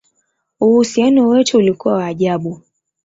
[0.59, 2.61] Uhusiano wetu ulikuwa wa ajabu!